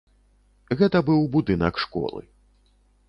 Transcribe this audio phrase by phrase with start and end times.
[0.79, 2.21] Гэта быў будынак школы.